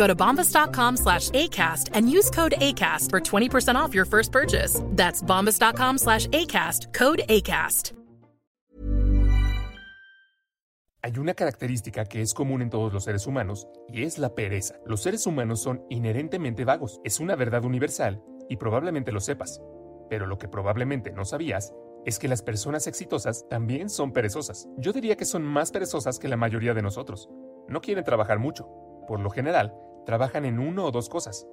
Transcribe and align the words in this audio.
Go 0.00 0.06
to 0.06 0.14
bombas.com 0.14 0.96
slash 0.96 1.28
ACAST 1.30 1.90
and 1.92 2.10
use 2.10 2.30
code 2.30 2.54
ACAST 2.56 3.10
for 3.10 3.20
20% 3.20 3.74
off 3.74 3.92
your 3.92 4.06
first 4.06 4.32
purchase. 4.32 4.80
That's 4.96 5.22
bombas.com 5.22 5.98
slash 5.98 6.26
ACAST, 6.28 6.94
code 6.94 7.20
ACAST. 7.28 7.92
Hay 11.02 11.18
una 11.18 11.34
característica 11.34 12.06
que 12.06 12.22
es 12.22 12.32
común 12.32 12.62
en 12.62 12.70
todos 12.70 12.94
los 12.94 13.04
seres 13.04 13.26
humanos 13.26 13.66
y 13.88 14.04
es 14.04 14.16
la 14.16 14.34
pereza. 14.34 14.76
Los 14.86 15.02
seres 15.02 15.26
humanos 15.26 15.60
son 15.60 15.84
inherentemente 15.90 16.64
vagos. 16.64 17.00
Es 17.04 17.20
una 17.20 17.36
verdad 17.36 17.64
universal 17.66 18.22
y 18.48 18.56
probablemente 18.56 19.12
lo 19.12 19.20
sepas. 19.20 19.60
Pero 20.08 20.26
lo 20.26 20.38
que 20.38 20.48
probablemente 20.48 21.12
no 21.12 21.26
sabías 21.26 21.74
es 22.06 22.18
que 22.18 22.28
las 22.28 22.40
personas 22.42 22.86
exitosas 22.86 23.46
también 23.50 23.90
son 23.90 24.12
perezosas. 24.12 24.66
Yo 24.78 24.92
diría 24.92 25.16
que 25.16 25.26
son 25.26 25.42
más 25.42 25.70
perezosas 25.70 26.18
que 26.18 26.28
la 26.28 26.38
mayoría 26.38 26.72
de 26.72 26.82
nosotros. 26.82 27.28
No 27.68 27.82
quieren 27.82 28.04
trabajar 28.04 28.38
mucho. 28.38 28.66
Por 29.06 29.20
lo 29.20 29.30
general, 29.30 29.74
trabajan 30.04 30.44
en 30.44 30.58
uno 30.58 30.84
o 30.84 30.90
dos 30.90 31.08
cosas. 31.08 31.46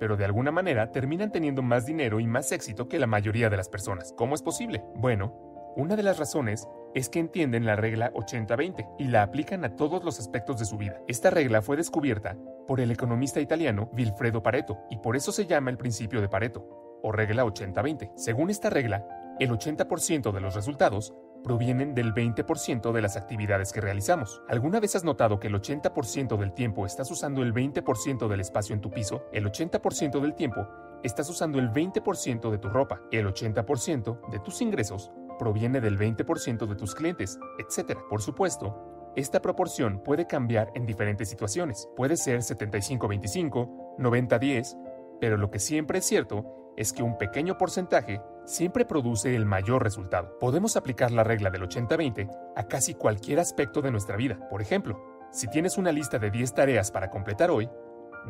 Pero 0.00 0.16
de 0.16 0.24
alguna 0.24 0.50
manera 0.50 0.90
terminan 0.92 1.32
teniendo 1.32 1.62
más 1.62 1.86
dinero 1.86 2.20
y 2.20 2.26
más 2.26 2.50
éxito 2.52 2.88
que 2.88 2.98
la 2.98 3.06
mayoría 3.06 3.50
de 3.50 3.56
las 3.56 3.68
personas. 3.68 4.12
¿Cómo 4.16 4.34
es 4.34 4.42
posible? 4.42 4.84
Bueno, 4.96 5.72
una 5.76 5.96
de 5.96 6.02
las 6.02 6.18
razones 6.18 6.68
es 6.94 7.08
que 7.08 7.18
entienden 7.18 7.64
la 7.64 7.74
regla 7.74 8.12
80-20 8.12 8.94
y 8.98 9.08
la 9.08 9.22
aplican 9.22 9.64
a 9.64 9.74
todos 9.74 10.04
los 10.04 10.20
aspectos 10.20 10.58
de 10.58 10.64
su 10.64 10.76
vida. 10.76 11.00
Esta 11.08 11.30
regla 11.30 11.62
fue 11.62 11.76
descubierta 11.76 12.36
por 12.66 12.80
el 12.80 12.90
economista 12.90 13.40
italiano 13.40 13.90
Vilfredo 13.92 14.42
Pareto 14.42 14.78
y 14.90 14.98
por 14.98 15.16
eso 15.16 15.32
se 15.32 15.46
llama 15.46 15.70
el 15.70 15.78
principio 15.78 16.20
de 16.20 16.28
Pareto, 16.28 17.00
o 17.02 17.10
regla 17.12 17.44
80-20. 17.44 18.12
Según 18.14 18.50
esta 18.50 18.70
regla, 18.70 19.06
el 19.40 19.50
80% 19.50 20.32
de 20.32 20.40
los 20.40 20.54
resultados 20.54 21.12
provienen 21.44 21.94
del 21.94 22.14
20% 22.14 22.90
de 22.90 23.02
las 23.02 23.16
actividades 23.16 23.72
que 23.72 23.80
realizamos. 23.80 24.42
¿Alguna 24.48 24.80
vez 24.80 24.96
has 24.96 25.04
notado 25.04 25.38
que 25.38 25.48
el 25.48 25.54
80% 25.54 26.36
del 26.36 26.54
tiempo 26.54 26.86
estás 26.86 27.10
usando 27.10 27.42
el 27.42 27.54
20% 27.54 28.26
del 28.26 28.40
espacio 28.40 28.74
en 28.74 28.80
tu 28.80 28.90
piso? 28.90 29.26
El 29.30 29.44
80% 29.44 30.20
del 30.20 30.34
tiempo 30.34 30.66
estás 31.04 31.28
usando 31.28 31.58
el 31.58 31.70
20% 31.70 32.50
de 32.50 32.58
tu 32.58 32.68
ropa, 32.68 33.02
el 33.12 33.26
80% 33.26 34.30
de 34.30 34.40
tus 34.40 34.62
ingresos 34.62 35.12
proviene 35.38 35.80
del 35.80 35.98
20% 35.98 36.66
de 36.66 36.74
tus 36.76 36.94
clientes, 36.94 37.38
etc. 37.58 37.98
Por 38.08 38.22
supuesto, 38.22 39.12
esta 39.16 39.40
proporción 39.40 40.00
puede 40.02 40.26
cambiar 40.26 40.72
en 40.74 40.86
diferentes 40.86 41.28
situaciones. 41.28 41.88
Puede 41.96 42.16
ser 42.16 42.40
75-25, 42.40 43.96
90-10, 43.98 45.18
pero 45.20 45.36
lo 45.36 45.50
que 45.50 45.58
siempre 45.58 45.98
es 45.98 46.04
cierto 46.04 46.72
es 46.76 46.92
que 46.92 47.02
un 47.02 47.16
pequeño 47.18 47.56
porcentaje 47.56 48.20
siempre 48.44 48.84
produce 48.84 49.34
el 49.34 49.46
mayor 49.46 49.82
resultado. 49.82 50.38
Podemos 50.38 50.76
aplicar 50.76 51.10
la 51.10 51.24
regla 51.24 51.50
del 51.50 51.62
80-20 51.62 52.30
a 52.56 52.68
casi 52.68 52.94
cualquier 52.94 53.40
aspecto 53.40 53.82
de 53.82 53.90
nuestra 53.90 54.16
vida. 54.16 54.38
Por 54.48 54.62
ejemplo, 54.62 55.00
si 55.32 55.48
tienes 55.48 55.78
una 55.78 55.92
lista 55.92 56.18
de 56.18 56.30
10 56.30 56.54
tareas 56.54 56.90
para 56.90 57.10
completar 57.10 57.50
hoy, 57.50 57.68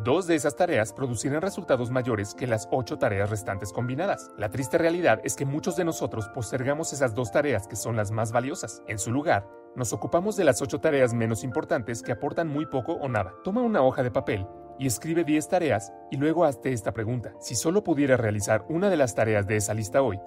Dos 0.03 0.27
de 0.27 0.35
esas 0.35 0.57
tareas 0.57 0.93
producirán 0.93 1.41
resultados 1.41 1.93
mayores 1.93 2.35
que 2.35 2.49
las 2.49 2.67
ocho 2.73 2.99
tareas 2.99 3.31
restantes 3.31 3.73
combinadas. 3.73 4.33
La 4.37 4.51
triste 4.51 4.77
realidad 4.77 5.21
es 5.23 5.37
que 5.37 5.45
muchos 5.45 5.77
de 5.77 5.85
nosotros 5.85 6.29
postergamos 6.35 6.93
esas 6.93 7.15
dos 7.15 7.31
tareas 7.31 7.69
que 7.69 7.77
son 7.77 7.95
las 7.95 8.11
más 8.11 8.33
valiosas. 8.33 8.83
En 8.89 8.99
su 8.99 9.13
lugar, 9.13 9.49
nos 9.77 9.93
ocupamos 9.93 10.35
de 10.35 10.43
las 10.43 10.61
ocho 10.63 10.81
tareas 10.81 11.15
menos 11.15 11.45
importantes 11.45 12.03
que 12.03 12.11
aportan 12.11 12.49
muy 12.49 12.67
poco 12.67 12.95
o 12.95 13.09
nada. 13.09 13.35
Toma 13.45 13.63
una 13.63 13.83
hoja 13.83 14.03
de 14.03 14.11
papel 14.11 14.49
y 14.79 14.87
escribe 14.87 15.25
10 15.25 15.49
tareas 15.49 15.93
y 16.11 16.17
luego 16.17 16.45
hazte 16.45 16.73
esta 16.73 16.93
pregunta. 16.93 17.33
Si 17.41 17.55
solo 17.55 17.85
pudiera 17.85 18.17
realizar 18.17 18.65
una 18.69 18.91
de 18.91 18.97
las 18.97 19.15
tareas 19.15 19.47
de 19.47 19.57
esa 19.57 19.75
lista 19.75 20.03
hoy, 20.03 20.19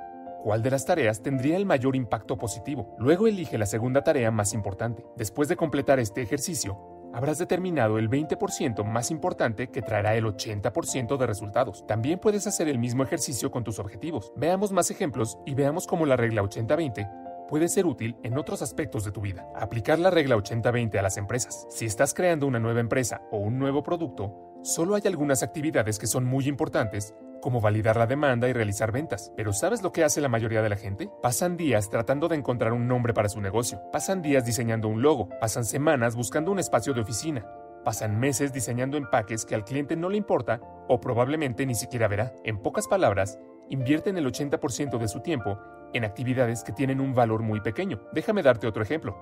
¿cuál 0.44 0.64
de 0.64 0.72
las 0.72 0.86
tareas 0.86 1.22
tendría 1.22 1.58
el 1.58 1.66
mayor 1.66 1.96
impacto 1.96 2.38
positivo? 2.38 2.96
Luego 2.98 3.28
elige 3.28 3.58
la 3.58 3.66
segunda 3.66 4.04
tarea 4.04 4.32
más 4.32 4.54
importante. 4.54 5.06
Después 5.16 5.48
de 5.48 5.56
completar 5.56 6.00
este 6.00 6.22
ejercicio, 6.22 6.80
habrás 7.14 7.38
determinado 7.38 7.98
el 7.98 8.10
20% 8.10 8.84
más 8.84 9.12
importante 9.12 9.70
que 9.70 9.82
traerá 9.82 10.16
el 10.16 10.26
80% 10.26 11.18
de 11.18 11.28
resultados. 11.28 11.86
También 11.88 12.20
puedes 12.20 12.48
hacer 12.48 12.68
el 12.68 12.80
mismo 12.80 13.04
ejercicio 13.04 13.52
con 13.52 13.64
tus 13.64 13.80
objetivos. 13.80 14.32
Veamos 14.36 14.72
más 14.72 14.92
ejemplos 14.92 15.38
y 15.46 15.56
veamos 15.56 15.88
cómo 15.88 16.06
la 16.06 16.16
regla 16.16 16.44
80-20 16.44 17.27
puede 17.48 17.68
ser 17.68 17.86
útil 17.86 18.16
en 18.24 18.38
otros 18.38 18.62
aspectos 18.62 19.04
de 19.04 19.12
tu 19.12 19.22
vida. 19.22 19.48
Aplicar 19.56 20.00
la 20.00 20.10
regla 20.10 20.36
80-20 20.36 20.98
a 20.98 21.02
las 21.02 21.18
empresas. 21.18 21.68
Si 21.70 21.86
estás 21.86 22.14
creando 22.14 22.48
una 22.48 22.60
nueva 22.60 22.80
empresa 22.80 23.22
o 23.32 23.38
un 23.38 23.58
nuevo 23.58 23.84
producto, 23.84 24.34
solo 24.64 24.96
hay 24.96 25.04
algunas 25.06 25.44
actividades 25.44 26.00
que 26.00 26.08
son 26.08 26.26
muy 26.26 26.48
importantes 26.48 27.14
como 27.42 27.62
validar 27.62 27.98
la 27.98 28.08
demanda 28.08 28.50
y 28.50 28.54
realizar 28.54 28.92
ventas. 28.92 29.32
Pero 29.36 29.54
¿sabes 29.54 29.82
lo 29.82 29.92
que 29.92 30.04
hace 30.04 30.22
la 30.22 30.30
mayoría 30.30 30.62
de 30.62 30.70
la 30.70 30.76
gente? 30.76 31.10
Pasan 31.22 31.58
días 31.58 31.90
tratando 31.90 32.28
de 32.28 32.36
encontrar 32.36 32.74
un 32.74 32.88
nombre 32.88 33.14
para 33.14 33.30
su 33.30 33.42
negocio, 33.42 33.82
pasan 33.92 34.22
días 34.22 34.46
diseñando 34.46 34.88
un 34.88 35.02
logo, 35.02 35.30
pasan 35.40 35.66
semanas 35.66 36.16
buscando 36.16 36.52
un 36.52 36.60
espacio 36.60 36.94
de 36.94 37.02
oficina, 37.02 37.46
pasan 37.84 38.20
meses 38.20 38.52
diseñando 38.52 38.98
empaques 38.98 39.46
que 39.46 39.56
al 39.56 39.64
cliente 39.64 39.96
no 39.96 40.10
le 40.10 40.18
importa 40.18 40.60
o 40.88 41.00
probablemente 41.00 41.66
ni 41.66 41.76
siquiera 41.76 42.08
verá. 42.08 42.34
En 42.44 42.58
pocas 42.58 42.88
palabras, 42.88 43.40
invierten 43.70 44.18
el 44.18 44.26
80% 44.26 44.98
de 44.98 45.08
su 45.08 45.22
tiempo 45.22 45.58
en 45.94 46.06
actividades 46.06 46.64
que 46.64 46.72
tienen 46.72 47.02
un 47.02 47.14
valor 47.14 47.42
muy 47.42 47.62
pequeño. 47.62 48.02
Déjame 48.14 48.44
darte 48.44 48.68
otro 48.68 48.84
ejemplo. 48.84 49.16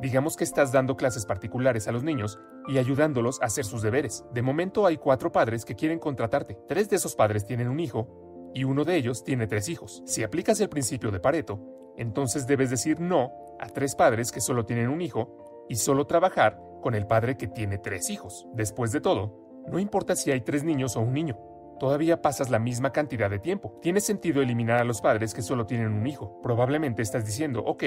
Digamos 0.00 0.36
que 0.36 0.44
estás 0.44 0.72
dando 0.72 0.96
clases 0.96 1.26
particulares 1.26 1.86
a 1.86 1.92
los 1.92 2.02
niños 2.02 2.38
y 2.66 2.78
ayudándolos 2.78 3.40
a 3.40 3.46
hacer 3.46 3.64
sus 3.64 3.82
deberes. 3.82 4.24
De 4.32 4.42
momento 4.42 4.86
hay 4.86 4.96
cuatro 4.96 5.30
padres 5.30 5.64
que 5.64 5.76
quieren 5.76 5.98
contratarte. 5.98 6.58
Tres 6.66 6.90
de 6.90 6.96
esos 6.96 7.14
padres 7.14 7.44
tienen 7.44 7.68
un 7.68 7.78
hijo 7.78 8.50
y 8.54 8.64
uno 8.64 8.84
de 8.84 8.96
ellos 8.96 9.24
tiene 9.24 9.46
tres 9.46 9.68
hijos. 9.68 10.02
Si 10.06 10.22
aplicas 10.22 10.60
el 10.60 10.68
principio 10.68 11.10
de 11.10 11.20
Pareto, 11.20 11.60
entonces 11.96 12.46
debes 12.46 12.70
decir 12.70 13.00
no 13.00 13.30
a 13.60 13.66
tres 13.66 13.94
padres 13.94 14.32
que 14.32 14.40
solo 14.40 14.64
tienen 14.64 14.88
un 14.88 15.00
hijo 15.00 15.66
y 15.68 15.76
solo 15.76 16.06
trabajar 16.06 16.60
con 16.82 16.94
el 16.94 17.06
padre 17.06 17.36
que 17.36 17.46
tiene 17.46 17.78
tres 17.78 18.10
hijos. 18.10 18.46
Después 18.54 18.92
de 18.92 19.00
todo, 19.00 19.64
no 19.68 19.78
importa 19.78 20.16
si 20.16 20.30
hay 20.32 20.40
tres 20.40 20.64
niños 20.64 20.96
o 20.96 21.00
un 21.00 21.12
niño, 21.12 21.38
todavía 21.78 22.22
pasas 22.22 22.50
la 22.50 22.58
misma 22.58 22.92
cantidad 22.92 23.30
de 23.30 23.38
tiempo. 23.38 23.78
Tiene 23.82 24.00
sentido 24.00 24.42
eliminar 24.42 24.78
a 24.78 24.84
los 24.84 25.00
padres 25.00 25.34
que 25.34 25.42
solo 25.42 25.66
tienen 25.66 25.92
un 25.92 26.06
hijo. 26.06 26.40
Probablemente 26.42 27.02
estás 27.02 27.24
diciendo, 27.24 27.62
ok, 27.64 27.84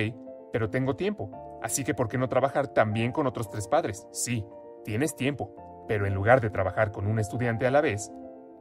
pero 0.52 0.70
tengo 0.70 0.96
tiempo, 0.96 1.60
así 1.62 1.84
que 1.84 1.94
¿por 1.94 2.08
qué 2.08 2.18
no 2.18 2.30
trabajar 2.30 2.68
también 2.68 3.12
con 3.12 3.28
otros 3.28 3.50
tres 3.50 3.68
padres? 3.68 4.08
Sí, 4.12 4.46
tienes 4.84 5.16
tiempo, 5.16 5.86
pero 5.88 6.06
en 6.06 6.14
lugar 6.14 6.42
de 6.42 6.50
trabajar 6.50 6.92
con 6.92 7.08
un 7.08 7.20
estudiante 7.20 7.68
a 7.68 7.72
la 7.72 7.82
vez, 7.82 8.12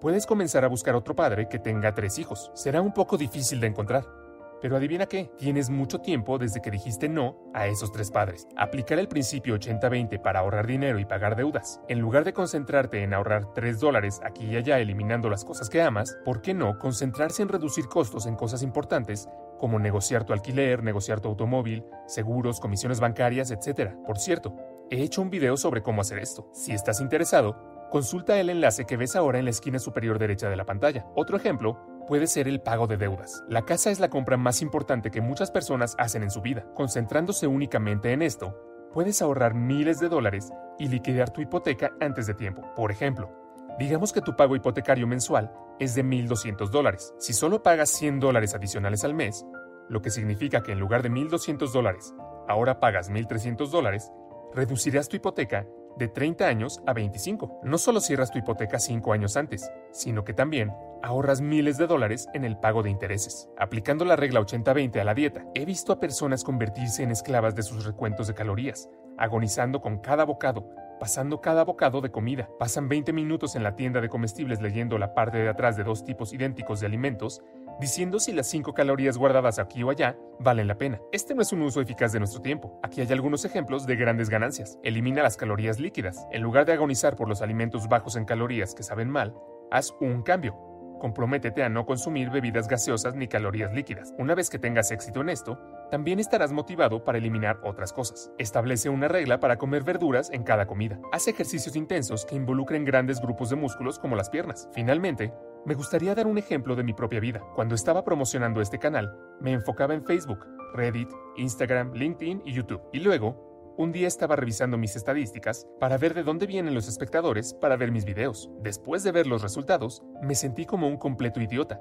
puedes 0.01 0.27
comenzar 0.27 0.65
a 0.65 0.69
buscar 0.69 0.95
otro 0.95 1.15
padre 1.15 1.49
que 1.49 1.59
tenga 1.59 1.95
tres 1.95 2.19
hijos. 2.19 2.51
Será 2.55 2.81
un 2.83 2.93
poco 2.93 3.17
difícil 3.17 3.61
de 3.61 3.69
encontrar. 3.69 4.24
Pero 4.65 4.79
adivina 4.79 5.05
qué, 5.05 5.31
tienes 5.37 5.69
mucho 5.69 5.99
tiempo 5.99 6.39
desde 6.39 6.63
que 6.63 6.71
dijiste 6.71 7.07
no 7.07 7.37
a 7.53 7.67
esos 7.67 7.93
tres 7.93 8.11
padres. 8.11 8.49
Aplicar 8.57 8.99
el 8.99 9.09
principio 9.09 9.57
80-20 9.57 10.23
para 10.23 10.41
ahorrar 10.41 10.67
dinero 10.67 10.99
y 10.99 11.05
pagar 11.05 11.37
deudas. 11.37 11.83
En 11.87 11.99
lugar 11.99 12.25
de 12.25 12.33
concentrarte 12.33 13.03
en 13.03 13.13
ahorrar 13.13 13.53
3 13.53 13.79
dólares 13.79 14.23
aquí 14.25 14.47
y 14.47 14.57
allá 14.57 14.79
eliminando 14.79 15.29
las 15.29 15.45
cosas 15.45 15.69
que 15.69 15.83
amas, 15.83 16.17
¿por 16.25 16.41
qué 16.41 16.55
no 16.55 16.79
concentrarse 16.79 17.43
en 17.43 17.51
reducir 17.51 17.89
costos 17.89 18.25
en 18.25 18.37
cosas 18.37 18.63
importantes 18.63 19.29
como 19.59 19.79
negociar 19.79 20.25
tu 20.25 20.33
alquiler, 20.33 20.83
negociar 20.83 21.21
tu 21.21 21.29
automóvil, 21.29 21.85
seguros, 22.07 22.59
comisiones 22.59 23.01
bancarias, 23.01 23.51
etc. 23.51 23.91
Por 24.07 24.17
cierto, 24.17 24.57
he 24.91 25.03
hecho 25.03 25.21
un 25.21 25.29
video 25.29 25.59
sobre 25.59 25.83
cómo 25.83 26.01
hacer 26.01 26.21
esto. 26.21 26.49
Si 26.55 26.73
estás 26.73 27.03
interesado, 27.03 27.89
consulta 27.91 28.41
el 28.41 28.49
enlace 28.49 28.87
que 28.87 28.97
ves 28.97 29.15
ahora 29.15 29.39
en 29.39 29.45
la 29.45 29.51
esquina 29.51 29.79
superior 29.79 30.19
derecha 30.19 30.49
de 30.49 30.57
la 30.57 30.65
pantalla. 30.65 31.07
Otro 31.15 31.37
ejemplo 31.37 31.79
puede 32.07 32.27
ser 32.27 32.49
el 32.49 32.61
pago 32.61 32.87
de 32.87 32.97
deudas. 32.97 33.45
La 33.49 33.63
casa 33.63 33.91
es 33.91 34.01
la 34.01 34.11
compra 34.11 34.37
más 34.37 34.63
importante 34.63 35.11
que 35.11 35.21
muchas 35.21 35.51
personas 35.51 35.95
hacen 35.99 36.23
en 36.23 36.31
su 36.31 36.41
vida. 36.41 36.67
Concentrándose 36.75 37.47
únicamente 37.47 38.13
en 38.13 38.23
esto, 38.23 38.57
puedes 38.93 39.23
ahorrar 39.23 39.55
miles 39.55 39.99
de 39.99 40.09
dólares 40.09 40.53
y 40.79 40.89
liquidar 40.89 41.31
tu 41.31 41.41
hipoteca 41.41 41.93
antes 42.01 42.27
de 42.27 42.35
tiempo. 42.35 42.63
Por 42.77 42.91
ejemplo, 42.91 43.31
digamos 43.79 44.13
que 44.13 44.21
tu 44.21 44.37
pago 44.37 44.57
hipotecario 44.57 45.07
mensual 45.07 45.53
es 45.79 45.95
de 45.95 46.05
1.200 46.05 46.69
dólares. 46.71 47.15
Si 47.19 47.33
solo 47.33 47.63
pagas 47.63 47.91
100 47.91 48.21
dólares 48.21 48.55
adicionales 48.55 49.05
al 49.05 49.15
mes, 49.15 49.45
lo 49.89 50.01
que 50.01 50.11
significa 50.11 50.63
que 50.63 50.73
en 50.73 50.81
lugar 50.81 51.03
de 51.03 51.11
1.200 51.11 51.73
dólares, 51.73 52.15
ahora 52.49 52.81
pagas 52.81 53.11
1.300 53.11 53.69
dólares, 53.69 54.11
reducirás 54.55 55.09
tu 55.09 55.17
hipoteca 55.17 55.67
de 55.97 56.09
30 56.09 56.47
años 56.47 56.83
a 56.87 56.93
25. 56.93 57.61
No 57.63 57.79
solo 57.79 58.01
cierras 58.01 58.31
tu 58.31 58.39
hipoteca 58.39 58.79
5 58.79 59.13
años 59.13 59.37
antes, 59.37 59.71
sino 59.93 60.25
que 60.25 60.35
también 60.35 60.73
ahorras 61.05 61.43
miles 61.43 61.77
de 61.77 61.87
dólares 61.87 62.29
en 62.33 62.45
el 62.45 62.57
pago 62.57 62.83
de 62.83 62.89
intereses. 62.89 63.51
Aplicando 63.59 64.07
la 64.07 64.17
regla 64.17 64.41
80-20 64.41 65.01
a 65.01 65.05
la 65.05 65.15
dieta, 65.15 65.45
he 65.55 65.67
visto 65.67 65.93
a 65.93 66.01
personas 66.01 66.43
convertirse 66.43 67.03
en 67.03 67.11
esclavas 67.11 67.55
de 67.55 67.63
sus 67.63 67.85
recuentos 67.85 68.27
de 68.27 68.35
calorías, 68.35 68.89
agonizando 69.19 69.83
con 69.83 69.99
cada 69.99 70.25
bocado, 70.25 70.67
pasando 70.99 71.43
cada 71.43 71.63
bocado 71.65 72.01
de 72.01 72.11
comida. 72.11 72.49
Pasan 72.59 72.89
20 72.89 73.13
minutos 73.13 73.55
en 73.55 73.63
la 73.63 73.77
tienda 73.77 74.01
de 74.01 74.09
comestibles 74.09 74.63
leyendo 74.63 74.97
la 74.97 75.13
parte 75.13 75.37
de 75.37 75.49
atrás 75.51 75.77
de 75.77 75.85
dos 75.85 76.05
tipos 76.05 76.33
idénticos 76.33 76.81
de 76.81 76.87
alimentos 76.87 77.43
diciendo 77.81 78.19
si 78.19 78.33
las 78.33 78.47
5 78.47 78.73
calorías 78.73 79.19
guardadas 79.19 79.59
aquí 79.59 79.83
o 79.83 79.91
allá 79.91 80.17
valen 80.39 80.69
la 80.69 80.79
pena. 80.79 81.01
Este 81.13 81.35
no 81.35 81.43
es 81.43 81.53
un 81.53 81.61
uso 81.63 81.83
eficaz 81.83 82.13
de 82.13 82.21
nuestro 82.21 82.41
tiempo. 82.41 82.79
Aquí 82.83 83.03
hay 83.03 83.13
algunos 83.13 83.45
ejemplos 83.45 83.87
de 83.87 83.97
grandes 83.97 84.31
ganancias. 84.31 84.79
Elimina 84.83 85.23
las 85.23 85.37
calorías 85.37 85.79
líquidas. 85.79 86.27
En 86.31 86.43
lugar 86.43 86.65
de 86.65 86.73
agonizar 86.73 87.15
por 87.15 87.29
los 87.29 87.43
alimentos 87.43 87.89
bajos 87.89 88.17
en 88.17 88.25
calorías 88.25 88.75
que 88.75 88.85
saben 88.85 89.11
mal, 89.11 89.35
haz 89.71 89.95
un 90.01 90.23
cambio. 90.23 90.57
Comprométete 90.99 91.63
a 91.63 91.69
no 91.69 91.87
consumir 91.87 92.31
bebidas 92.31 92.69
gaseosas 92.69 93.15
ni 93.15 93.29
calorías 93.29 93.73
líquidas. 93.73 94.15
Una 94.19 94.35
vez 94.35 94.51
que 94.51 94.59
tengas 94.59 94.91
éxito 94.91 95.21
en 95.21 95.29
esto, 95.29 95.59
también 95.91 96.19
estarás 96.19 96.53
motivado 96.53 97.05
para 97.05 97.19
eliminar 97.19 97.61
otras 97.63 97.93
cosas. 97.93 98.33
Establece 98.39 98.89
una 98.89 99.09
regla 99.09 99.41
para 99.41 99.59
comer 99.59 99.85
verduras 99.85 100.31
en 100.31 100.43
cada 100.43 100.67
comida. 100.67 100.99
Haz 101.13 101.29
ejercicios 101.29 101.77
intensos 101.77 102.25
que 102.25 102.37
involucren 102.37 102.85
grandes 102.85 103.21
grupos 103.21 103.51
de 103.51 103.57
músculos 103.57 103.99
como 103.99 104.17
las 104.17 104.31
piernas. 104.31 104.69
Finalmente, 104.73 105.33
me 105.67 105.75
gustaría 105.75 106.15
dar 106.15 106.27
un 106.27 106.39
ejemplo 106.39 106.77
de 106.77 106.85
mi 106.85 106.93
propia 106.93 107.21
vida. 107.21 107.43
Cuando 107.55 107.75
estaba 107.75 108.05
promocionando 108.05 108.61
este 108.61 108.79
canal, 108.79 109.17
me 109.41 109.53
enfocaba 109.53 109.95
en 109.95 110.05
Facebook, 110.05 110.47
Reddit, 110.75 111.09
Instagram, 111.37 111.93
LinkedIn 111.95 112.43
y 112.45 112.53
YouTube. 112.53 112.83
Y 112.93 113.01
luego, 113.01 113.54
un 113.77 113.93
día 113.93 114.07
estaba 114.07 114.37
revisando 114.37 114.79
mis 114.79 114.95
estadísticas 114.95 115.67
para 115.81 115.99
ver 115.99 116.15
de 116.15 116.23
dónde 116.23 116.47
vienen 116.47 116.75
los 116.75 116.89
espectadores 116.89 117.55
para 117.55 117.77
ver 117.77 117.91
mis 117.91 118.05
videos. 118.05 118.51
Después 118.61 119.03
de 119.03 119.13
ver 119.13 119.27
los 119.27 119.43
resultados, 119.43 120.03
me 120.23 120.35
sentí 120.35 120.65
como 120.65 120.87
un 120.87 120.97
completo 120.97 121.41
idiota, 121.41 121.81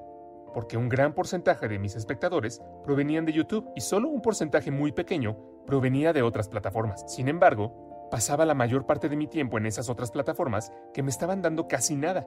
porque 0.52 0.76
un 0.76 0.88
gran 0.88 1.14
porcentaje 1.14 1.68
de 1.68 1.78
mis 1.78 1.94
espectadores 1.94 2.60
provenían 2.82 3.24
de 3.24 3.32
YouTube 3.32 3.70
y 3.76 3.80
solo 3.80 4.08
un 4.08 4.22
porcentaje 4.22 4.70
muy 4.70 4.92
pequeño 4.92 5.36
provenía 5.66 6.12
de 6.12 6.22
otras 6.22 6.48
plataformas. 6.48 7.04
Sin 7.06 7.28
embargo, 7.28 8.08
pasaba 8.10 8.44
la 8.44 8.54
mayor 8.54 8.86
parte 8.86 9.08
de 9.08 9.16
mi 9.16 9.28
tiempo 9.28 9.58
en 9.58 9.66
esas 9.66 9.88
otras 9.88 10.10
plataformas 10.10 10.72
que 10.92 11.02
me 11.02 11.10
estaban 11.10 11.42
dando 11.42 11.68
casi 11.68 11.96
nada 11.96 12.26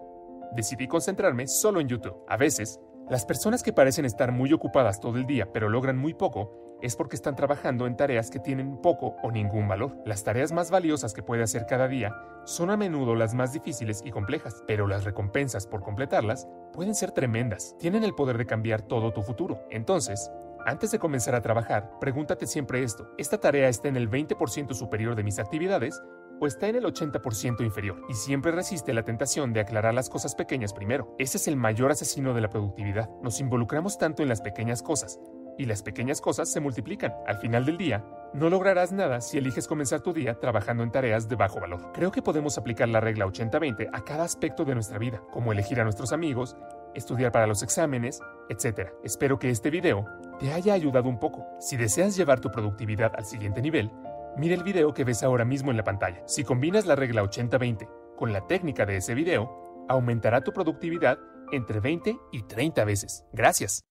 decidí 0.51 0.87
concentrarme 0.87 1.47
solo 1.47 1.79
en 1.79 1.87
YouTube. 1.87 2.23
A 2.27 2.37
veces, 2.37 2.79
las 3.09 3.25
personas 3.25 3.63
que 3.63 3.71
parecen 3.71 4.04
estar 4.04 4.33
muy 4.33 4.51
ocupadas 4.51 5.00
todo 5.00 5.18
el 5.18 5.25
día 5.25 5.54
pero 5.54 5.69
logran 5.69 5.98
muy 5.98 6.13
poco 6.13 6.77
es 6.81 6.95
porque 6.95 7.15
están 7.15 7.36
trabajando 7.36 7.88
en 7.88 7.95
tareas 7.95 8.30
que 8.30 8.39
tienen 8.39 8.77
poco 8.81 9.15
o 9.24 9.31
ningún 9.31 9.68
valor. 9.68 9.95
Las 10.06 10.24
tareas 10.24 10.51
más 10.51 10.69
valiosas 10.69 11.13
que 11.13 11.24
puede 11.24 11.42
hacer 11.42 11.65
cada 11.65 11.88
día 11.88 12.13
son 12.45 12.69
a 12.69 12.77
menudo 12.77 13.15
las 13.15 13.33
más 13.33 13.54
difíciles 13.54 14.01
y 14.06 14.12
complejas, 14.12 14.63
pero 14.68 14.88
las 14.88 15.04
recompensas 15.04 15.65
por 15.68 15.81
completarlas 15.81 16.48
pueden 16.74 16.94
ser 16.94 17.12
tremendas. 17.12 17.75
Tienen 17.80 18.04
el 18.04 18.13
poder 18.13 18.38
de 18.38 18.45
cambiar 18.45 18.81
todo 18.83 19.12
tu 19.12 19.24
futuro. 19.24 19.65
Entonces, 19.71 20.30
antes 20.65 20.92
de 20.92 21.00
comenzar 21.00 21.33
a 21.33 21.42
trabajar, 21.42 21.92
pregúntate 22.00 22.45
siempre 22.45 22.83
esto. 22.83 23.09
¿Esta 23.18 23.39
tarea 23.39 23.69
está 23.69 23.88
en 23.88 23.98
el 23.98 24.09
20% 24.09 24.74
superior 24.74 25.15
de 25.15 25.24
mis 25.24 25.39
actividades 25.39 26.01
o 26.39 26.47
está 26.47 26.67
en 26.67 26.75
el 26.75 26.85
80% 26.85 27.63
inferior 27.63 28.01
y 28.09 28.13
siempre 28.13 28.51
resiste 28.51 28.93
la 28.93 29.03
tentación 29.03 29.53
de 29.53 29.61
aclarar 29.61 29.93
las 29.93 30.09
cosas 30.09 30.35
pequeñas 30.35 30.73
primero. 30.73 31.15
Ese 31.17 31.37
es 31.37 31.47
el 31.47 31.55
mayor 31.55 31.91
asesino 31.91 32.33
de 32.33 32.41
la 32.41 32.49
productividad. 32.49 33.09
Nos 33.21 33.39
involucramos 33.39 33.97
tanto 33.97 34.23
en 34.23 34.29
las 34.29 34.41
pequeñas 34.41 34.81
cosas 34.83 35.19
y 35.57 35.65
las 35.65 35.83
pequeñas 35.83 36.21
cosas 36.21 36.51
se 36.51 36.59
multiplican. 36.59 37.13
Al 37.25 37.37
final 37.37 37.65
del 37.65 37.77
día, 37.77 38.05
no 38.33 38.49
lograrás 38.49 38.91
nada 38.91 39.21
si 39.21 39.37
eliges 39.37 39.67
comenzar 39.67 40.01
tu 40.01 40.13
día 40.13 40.39
trabajando 40.39 40.83
en 40.83 40.91
tareas 40.91 41.27
de 41.27 41.35
bajo 41.35 41.59
valor. 41.59 41.91
Creo 41.93 42.11
que 42.11 42.21
podemos 42.21 42.57
aplicar 42.57 42.87
la 42.89 42.99
regla 42.99 43.25
80-20 43.25 43.89
a 43.91 44.03
cada 44.03 44.23
aspecto 44.23 44.65
de 44.65 44.75
nuestra 44.75 44.99
vida, 44.99 45.21
como 45.31 45.51
elegir 45.51 45.79
a 45.79 45.83
nuestros 45.83 46.13
amigos, 46.13 46.55
estudiar 46.93 47.31
para 47.31 47.47
los 47.47 47.63
exámenes, 47.63 48.21
etc. 48.49 48.91
Espero 49.03 49.39
que 49.39 49.49
este 49.49 49.69
video 49.69 50.05
te 50.39 50.53
haya 50.53 50.73
ayudado 50.73 51.09
un 51.09 51.19
poco. 51.19 51.45
Si 51.59 51.77
deseas 51.77 52.15
llevar 52.15 52.39
tu 52.39 52.51
productividad 52.51 53.13
al 53.15 53.25
siguiente 53.25 53.61
nivel, 53.61 53.91
Mira 54.37 54.53
el 54.53 54.63
video 54.63 54.93
que 54.93 55.03
ves 55.03 55.23
ahora 55.23 55.45
mismo 55.45 55.71
en 55.71 55.77
la 55.77 55.83
pantalla. 55.83 56.21
Si 56.27 56.43
combinas 56.43 56.85
la 56.85 56.95
regla 56.95 57.23
80-20 57.23 57.89
con 58.15 58.33
la 58.33 58.45
técnica 58.45 58.85
de 58.85 58.97
ese 58.97 59.15
video, 59.15 59.49
aumentará 59.89 60.41
tu 60.41 60.53
productividad 60.53 61.17
entre 61.51 61.79
20 61.79 62.15
y 62.31 62.43
30 62.43 62.85
veces. 62.85 63.25
Gracias. 63.33 63.86